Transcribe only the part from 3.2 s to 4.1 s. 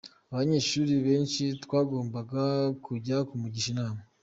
kumugisha inama.